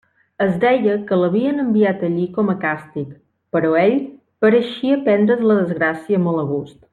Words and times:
Es 0.43 0.53
deia 0.61 0.93
que 1.09 1.17
l'havien 1.23 1.63
enviat 1.63 2.01
allí 2.07 2.25
com 2.37 2.49
a 2.53 2.57
càstig, 2.63 3.11
però 3.57 3.75
ell 3.83 3.97
pareixia 4.47 4.99
prendre's 5.09 5.45
la 5.53 5.59
desgràcia 5.65 6.23
molt 6.27 6.45
a 6.47 6.49
gust. 6.55 6.81